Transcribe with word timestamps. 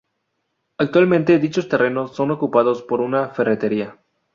Actualmente 0.79 1.37
dichos 1.37 1.69
terrenos 1.69 2.15
son 2.15 2.31
ocupados 2.31 2.81
por 2.81 3.01
una 3.01 3.29
ferretería. 3.29 3.99